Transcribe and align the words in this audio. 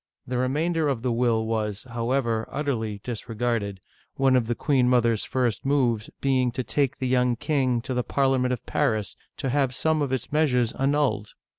The 0.25 0.39
remainder 0.39 0.87
of 0.87 1.03
the 1.03 1.11
will 1.11 1.45
was, 1.45 1.83
however, 1.83 2.47
utterly 2.49 3.01
disregarded, 3.03 3.79
one 4.15 4.35
of 4.35 4.47
the 4.47 4.55
queen 4.55 4.89
mother's 4.89 5.23
first 5.23 5.63
moves 5.63 6.09
being 6.21 6.51
to 6.53 6.63
take 6.63 6.97
the 6.97 7.07
young 7.07 7.35
king 7.35 7.81
to 7.81 7.93
the 7.93 8.03
Parliament 8.03 8.51
of 8.51 8.65
Paris 8.65 9.15
to 9.37 9.49
have 9.49 9.75
some 9.75 10.01
of 10.01 10.11
its 10.11 10.31
meas 10.33 10.53
ures 10.53 10.81
annulled. 10.81 11.35